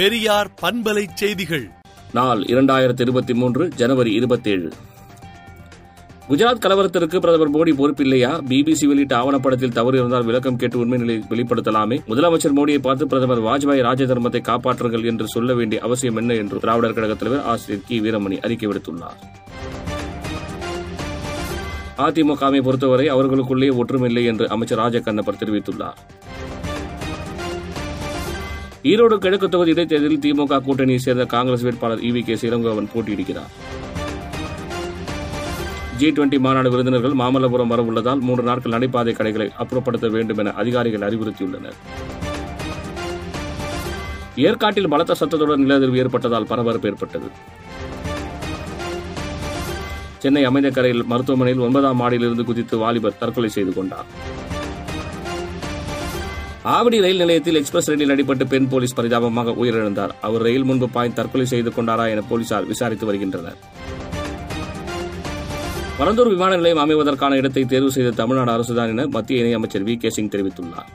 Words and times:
பெரியார் 0.00 0.50
பண்பலை 0.62 1.06
செய்திகள். 1.14 1.70
நாள் 2.12 2.42
இரண்டாயிரத்தி 2.42 3.00
இருபத்தி 3.00 3.34
மூன்று 3.34 3.68
ஜனவரி 3.68 4.12
இருபத்தேழு. 4.12 4.72
குஜராத் 6.28 6.58
கலவரத்திற்கு 6.58 7.20
பிரதமர் 7.20 7.50
மோடி 7.50 7.70
பொறுப்பில்லையா? 7.70 8.40
பிபிசி 8.48 8.86
வெளியிட்ட 8.86 9.16
ஆவணப்படத்தில் 9.16 9.72
தவறு 9.72 9.98
இருந்தால் 9.98 10.24
விளக்கம் 10.24 10.56
கேட்டு 10.56 10.78
உண்மை 10.78 10.98
நிலையை 10.98 11.24
வெளிப்படுத்தலாமே. 11.28 11.98
முதலமைச்சர் 12.08 12.56
மோடியை 12.56 12.78
பார்த்து 12.78 13.06
பிரதமர் 13.06 13.42
வாஜ்பாய் 13.42 13.82
ராஜ 13.82 14.04
தர்மத்தை 14.04 14.42
காப்பாற்றுங்கள் 14.42 15.04
என்று 15.04 15.28
சொல்ல 15.28 15.54
வேண்டிய 15.54 15.80
அவசியம் 15.80 16.16
என்ன 16.16 16.34
என்று 16.34 16.58
திராவிடர் 16.58 16.92
கழக 16.92 17.14
தலைவர் 17.14 17.44
ஆசிரியர் 17.44 17.84
கி. 17.86 18.00
வீரமணி 18.00 18.40
அறிக்கை 18.42 18.68
விடுத்துள்ளார். 18.68 19.20
அதிமுகவை 21.98 22.62
பொறுத்தவரை 22.62 23.08
அவர்களுக்குள்ளே 23.08 23.68
ஒற்றுமில்லை 23.68 24.24
என்று 24.24 24.48
அமைச்சர் 24.48 24.78
ராஜகண்ணப்பர் 24.78 25.40
தெரிவித்துள்ளார். 25.44 26.00
ஈரோடு 28.88 29.16
கிழக்கு 29.22 29.48
தொகுதி 29.48 29.70
இடைத்தேர்தலில் 29.70 30.20
திமுக 30.24 30.58
கூட்டணியை 30.66 31.00
சேர்ந்த 31.04 31.24
காங்கிரஸ் 31.32 31.64
வேட்பாளர் 31.66 32.02
இவி 32.08 32.20
கே 32.24 32.34
சிலங்கோவன் 32.42 32.88
போட்டியிடுகிறார். 32.92 33.50
ஜி 35.98 36.08
டுவெண்டி 36.10 36.38
மாநாடு 36.44 36.70
விருந்தினர்கள் 36.70 37.16
மாமல்லபுரம் 37.20 37.72
வர 37.72 37.82
உள்ளதால் 37.82 38.20
மூன்று 38.26 38.42
நாட்கள் 38.42 38.74
நடைபாதை 38.74 39.12
கடைகளை 39.18 39.48
அப்புறப்படுத்த 39.62 40.08
வேண்டும் 40.16 40.40
என 40.42 40.54
அதிகாரிகள் 40.62 41.06
அறிவுறுத்தியுள்ளனர். 41.08 41.76
ஏற்காட்டில் 44.48 44.90
பலத்த 44.94 45.18
சத்தத்துடன் 45.22 45.64
நிலதிர்வு 45.66 46.00
ஏற்பட்டதால் 46.04 46.48
பரபரப்பு 46.52 46.88
ஏற்பட்டது. 46.90 47.30
சென்னை 50.24 50.44
அமைந்தக்கரையில் 50.48 51.06
மருத்துவமனையில் 51.12 51.64
ஒன்பதாம் 51.66 52.00
மாடியிலிருந்து 52.00 52.44
குதித்து 52.50 52.78
வாலிபர் 52.78 53.20
தற்கொலை 53.20 53.48
செய்து 53.48 53.72
கொண்டார். 53.72 54.08
ஆவடி 56.64 57.00
ரயில் 57.00 57.16
நிலையத்தில் 57.16 57.54
எக்ஸ்பிரஸ் 57.54 57.86
ரயிலில் 57.88 58.10
அடிபட்டு 58.14 58.44
பெண் 58.48 58.66
போலீஸ் 58.68 58.94
பரிதாபமாக 58.94 59.50
உயிரிழந்தார். 59.50 60.10
அவர் 60.20 60.42
ரயில் 60.42 60.64
முன்பு 60.64 60.88
பாய்ந்து 60.88 61.16
தற்கொலை 61.18 61.46
செய்து 61.46 61.70
கொண்டாரா 61.70 62.10
என 62.10 62.20
போலீசார் 62.20 62.66
விசாரித்து 62.66 63.06
வருகின்றனர். 63.06 63.56
பரந்தூர் 65.98 66.28
விமான 66.28 66.56
நிலையம் 66.56 66.82
அமைவதற்கான 66.84 67.36
இடத்தை 67.36 67.64
தேர்வு 67.64 67.90
செய்த 67.92 68.10
தமிழ்நாடு 68.10 68.52
அரசுதான் 68.56 68.88
என 68.88 69.06
மத்திய 69.06 69.44
இணையமைச்சர் 69.44 69.86
வி 69.88 69.96
கே 69.96 70.10
சிங் 70.10 70.28
தெரிவித்துள்ளார். 70.28 70.90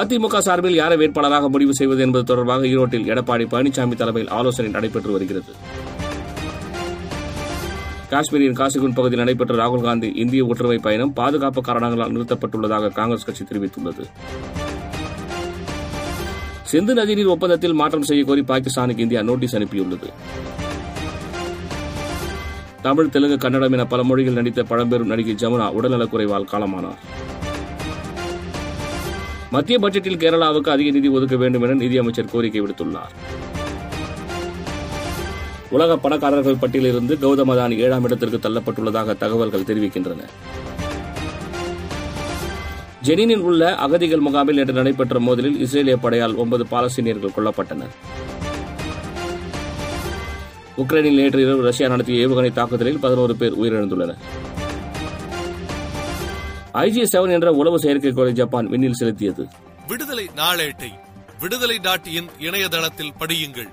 அதிமுக 0.00 0.38
சார்பில் 0.38 0.74
யாரை 0.74 0.96
வேட்பாளராக 0.98 1.48
முடிவு 1.48 1.74
செய்வது 1.74 2.02
என்பது 2.02 2.24
தொடர்பாக 2.24 2.66
ஈரோட்டில் 2.66 3.08
எடப்பாடி 3.12 3.46
பழனிசாமி 3.52 3.96
தலைமையில் 3.96 4.32
ஆலோசனை 4.32 4.70
நடைபெற்று 4.70 5.12
வருகிறது. 5.12 5.52
காஷ்மீரின் 8.10 8.58
காசிகுன் 8.58 8.94
பகுதியில் 8.94 9.22
நடைபெற்ற 9.24 9.54
ராகுல் 9.54 9.82
காந்தி 9.82 10.08
இந்திய 10.22 10.44
ஒற்றுமை 10.46 10.78
பயணம் 10.78 11.12
பாதுகாப்பு 11.12 11.60
காரணங்களால் 11.60 12.12
நிறுத்தப்பட்டுள்ளதாக 12.12 12.92
காங்கிரஸ் 12.92 13.24
கட்சி 13.24 13.44
தெரிவித்துள்ளது. 13.44 14.04
சிந்து 16.62 16.94
நதிநீர் 16.94 17.32
ஒப்பந்தத்தில் 17.34 17.72
மாற்றம் 17.72 18.04
செய்யக்கோரி 18.08 18.42
பாகிஸ்தானுக்கு 18.50 19.04
இந்தியா 19.06 19.22
நோட்டீஸ் 19.22 19.56
அனுப்பியுள்ளது. 19.56 20.08
தமிழ் 22.82 23.08
தெலுங்கு 23.08 23.38
கன்னடம் 23.38 23.72
என 23.72 23.84
பல 23.84 24.02
மொழிகள் 24.02 24.38
நடித்த 24.38 24.62
பழம்பெரும் 24.62 25.06
நடிகை 25.06 25.34
ஜமுனா 25.42 25.66
உடல்நலக்குறைவால் 25.78 26.50
காலமானார். 26.52 27.00
மத்திய 29.50 29.78
பட்ஜெட்டில் 29.78 30.22
கேரளாவுக்கு 30.22 30.70
அதிக 30.70 30.90
நிதி 30.90 31.08
ஒதுக்க 31.08 31.36
வேண்டும் 31.36 31.62
என 31.62 31.74
நிதியமைச்சர் 31.74 32.32
கோரிக்கை 32.32 32.60
விடுத்துள்ளார். 32.60 33.12
உலக 35.70 35.96
பணக்காரர்கள் 35.96 36.60
பட்டியலிருந்து 36.60 37.14
கௌதம் 37.22 37.50
அதானி 37.52 37.76
ஏழாம் 37.76 38.04
இடத்திற்கு 38.04 38.38
தள்ளப்பட்டுள்ளதாக 38.44 39.16
தகவல்கள் 39.16 39.68
தெரிவிக்கின்றன. 39.70 40.22
ஜெனினில் 43.02 43.44
உள்ள 43.48 43.74
அகதிகள் 43.74 44.22
முகாமில் 44.26 44.56
நேற்று 44.58 44.72
நடைபெற்ற 44.72 45.20
மோதலில் 45.20 45.58
இஸ்ரேலிய 45.64 45.96
படையால் 46.02 46.34
ஒன்பது 46.34 46.66
பாலஸ்தீனியர்கள் 46.70 47.34
கொல்லப்பட்டனர். 47.36 47.92
உக்ரைனில் 50.82 51.18
நேற்று 51.20 51.42
இரவு 51.42 51.62
ரஷ்யா 51.62 51.88
நடத்திய 51.88 52.26
ஏவுகணை 52.26 52.52
தாக்குதலில் 52.52 52.98
பதினோரு 52.98 53.36
பேர் 53.36 53.58
உயிரிழந்துள்ளனர். 53.62 54.20
ஐஜி 56.72 57.04
செவன் 57.12 57.34
என்ற 57.36 57.52
உளவு 57.52 57.78
செயற்கைக்கோளை 57.78 58.32
ஜப்பான் 58.32 58.66
விண்ணில் 58.66 58.98
செலுத்தியது. 59.00 59.46
விடுதலை 59.88 60.28
நாளேட்டை 60.36 60.90
விடுதலை 61.40 61.78
டாட் 61.78 62.08
இணையதளத்தில் 62.38 63.12
படியுங்கள். 63.20 63.72